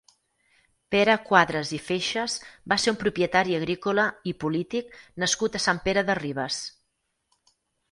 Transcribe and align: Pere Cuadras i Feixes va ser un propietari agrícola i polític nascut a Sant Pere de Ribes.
Pere 0.93 1.17
Cuadras 1.25 1.73
i 1.77 1.79
Feixes 1.89 2.37
va 2.73 2.79
ser 2.85 2.95
un 2.95 2.97
propietari 3.03 3.59
agrícola 3.59 4.07
i 4.33 4.35
polític 4.47 4.99
nascut 5.27 5.61
a 5.61 5.65
Sant 5.69 5.85
Pere 5.87 6.07
de 6.11 6.19
Ribes. 6.25 6.61